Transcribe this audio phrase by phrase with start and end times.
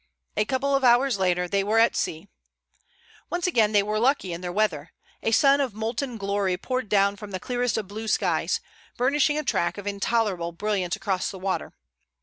[0.35, 2.27] A couple of hours later they were at sea.
[3.29, 4.93] Once again they were lucky in their weather.
[5.21, 8.59] A sun of molten glory poured down from the clearest of blue skies,
[8.97, 11.73] burnishing a track of intolerable brilliance across the water.